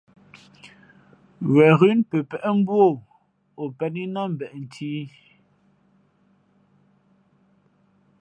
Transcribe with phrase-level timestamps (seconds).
[1.53, 2.89] Wen ghʉ̌ pəpéʼ mbú o,
[3.61, 5.03] o pēn í nά mbeʼ nthʉ̄ ī.